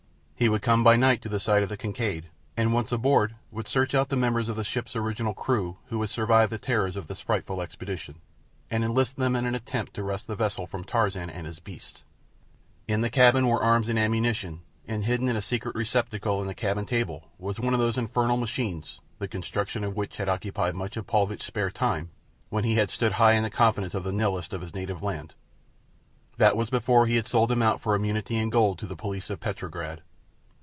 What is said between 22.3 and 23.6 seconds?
when he had stood high in the